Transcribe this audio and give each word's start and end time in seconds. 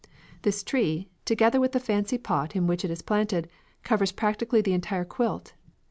This 0.41 0.63
tree, 0.63 1.09
together 1.25 1.59
with 1.59 1.73
the 1.73 1.79
fancy 1.79 2.17
pot 2.17 2.55
in 2.55 2.65
which 2.65 2.83
it 2.83 2.89
is 2.89 3.03
planted, 3.03 3.47
covers 3.83 4.11
practically 4.11 4.61
the 4.63 4.73
entire 4.73 5.05
quilt. 5.05 5.53